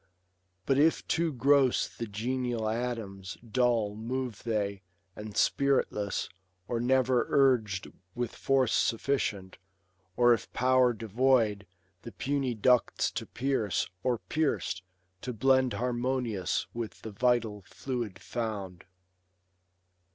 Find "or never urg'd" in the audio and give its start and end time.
6.67-7.85